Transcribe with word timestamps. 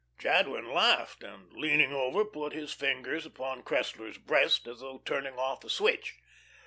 Jadwin 0.17 0.73
laughed, 0.73 1.21
and 1.21 1.53
leaning 1.53 1.93
over, 1.93 2.25
put 2.25 2.53
his 2.53 2.73
fingers 2.73 3.23
upon 3.23 3.61
Cressler's 3.61 4.17
breast, 4.17 4.65
as 4.67 4.79
though 4.79 4.97
turning 5.05 5.37
off 5.37 5.63
a 5.63 5.69
switch. 5.69 6.15